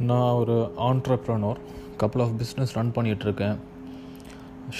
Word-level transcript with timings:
நான் 0.00 0.32
ஒரு 0.32 0.72
entrepreneur 0.78 1.56
couple 1.96 2.22
of 2.22 2.30
business 2.38 2.72
run 2.72 2.90
பண்ணிகிட்ருக்கேன் 2.90 3.56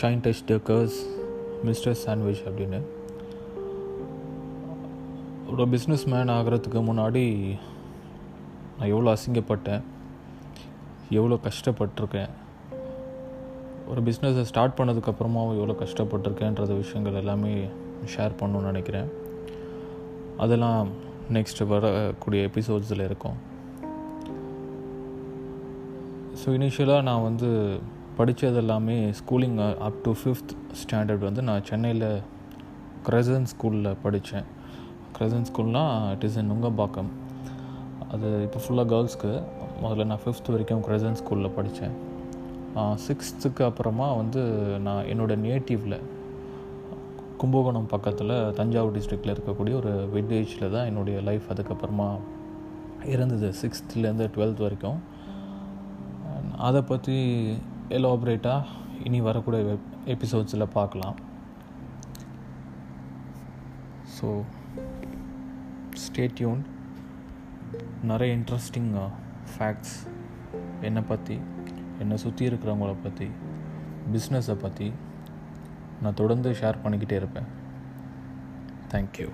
Shine 0.01 0.19
Touch 0.19 0.43
Deckers 0.47 0.97
Mister 1.65 1.95
Sandwich 1.95 2.43
அப்படின்னு. 2.47 2.81
ஒரு 5.51 5.65
பிஸ்னஸ் 5.69 6.07
மேன் 6.07 6.29
ஆகிறதுக்கு 6.29 6.83
முன்னாடி 6.83 7.59
நான் 8.79 8.89
எவ்வளோ 8.89 9.13
அசிங்கப்பட்டேன் 9.13 9.83
எவ்வளோ 11.11 11.39
கஷ்டப்பட்டிருக்கேன் 11.43 12.29
ஒரு 13.89 14.03
பிஸ்னஸை 14.03 14.43
ஸ்டார்ட் 14.43 14.79
பண்ணதுக்கப்புறமா 14.79 15.45
எவ்வளோ 15.53 15.73
கஷ்டப்பட்டிருக்கேன்றது 15.73 16.77
விஷயங்கள் 16.77 17.15
எல்லாமே 17.15 17.65
ஷேர் 18.17 18.33
பண்ணணும்னு 18.41 18.71
நினைக்கிறேன். 18.71 19.11
அதெல்லாம் 20.37 20.89
நெக்ஸ்ட் 21.33 21.67
வரக்கூடிய 21.67 22.49
எபிசோட்ஸில் 22.49 23.05
இருக்கும். 23.05 23.55
ஸோ 26.41 26.47
இனிஷியலாக 26.57 27.03
நான் 27.03 27.23
வந்து 27.23 27.49
படித்தது 28.17 28.59
எல்லாமே 28.63 28.97
schooling 29.21 29.59
up 29.87 30.01
to 30.05 30.13
fifth 30.21 30.53
standard 30.81 31.25
வந்து 31.29 31.43
நான் 31.43 31.65
சென்னையில் 31.65 32.09
க்ரெசன் 33.07 33.47
ஸ்கூலில் 33.53 33.89
படித்தேன் 34.03 34.47
க்ரெசன் 35.17 35.47
ஸ்கூல்னால் 35.51 36.13
இட் 36.15 36.25
இஸ் 36.25 36.37
இன் 36.37 36.51
நுங்கம்பாக்கம் 36.53 37.11
அது 38.13 38.29
இப்போ 38.43 38.61
ஃபுல்லாக 38.65 38.87
கேர்ள்ஸ்க்கு 38.93 39.33
முதல்ல 39.83 40.05
நான் 40.05 40.23
ஃபிஃப்த் 40.25 40.53
வரைக்கும் 40.55 40.85
க்ரெசன் 40.89 41.19
ஸ்கூலில் 41.23 41.55
படித்தேன் 41.55 41.97
சிக்ஸ்த்துக்கு 43.07 43.63
அப்புறமா 43.63 44.13
வந்து 44.13 44.43
நான் 44.87 45.05
என்னோடய 45.05 45.43
நேட்டிவில் 45.47 45.99
கும்பகோணம் 47.39 47.91
பக்கத்தில் 47.95 48.37
தஞ்சாவூர் 48.55 48.97
டிஸ்ட்ரிக்டில் 48.97 49.35
இருக்கக்கூடிய 49.35 49.75
ஒரு 49.75 49.93
வில்லேஜில் 50.15 50.71
தான் 50.71 50.87
என்னுடைய 50.87 51.21
லைஃப் 51.21 51.47
அதுக்கப்புறமா 51.53 52.09
இருந்தது. 53.15 53.49
சிக்ஸ்த்துலேருந்து 53.63 54.27
டுவெல்த் 54.37 54.65
வரைக்கும். 54.67 54.99
அதை 56.67 56.81
பற்றி 56.83 57.17
எலாபரேட்டாக 57.97 58.75
இனி 59.05 59.19
வரக்கூடிய 59.21 59.77
எபிசோட்ஸில் 60.15 60.73
பார்க்கலாம். 60.77 61.17
ஸோ 64.17 64.29
ஸ்டேட்யூன் 66.05 66.63
நிறைய 68.11 68.37
இன்ட்ரெஸ்டிங் 68.37 68.91
ஃபேக்ட்ஸ் 69.53 69.97
என்னை 70.81 71.03
பற்றி 71.11 71.37
என்னை 71.99 72.17
சுற்றி 72.25 72.49
இருக்கிறவங்கள 72.49 72.95
பற்றி 73.03 73.29
பிஸ்னஸை 74.15 74.57
பற்றி 74.65 74.89
நான் 76.03 76.19
தொடர்ந்து 76.23 76.51
ஷேர் 76.61 76.83
பண்ணிக்கிட்டே 76.85 77.17
இருப்பேன். 77.21 77.49
தேங்க்யூ 78.93 79.29